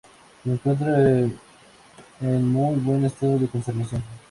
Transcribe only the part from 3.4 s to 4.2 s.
conservación.